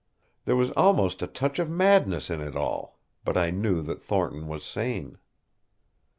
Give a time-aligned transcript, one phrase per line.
[0.45, 4.47] There was almost a touch of madness in it all; but I knew that Thornton
[4.47, 5.19] was sane.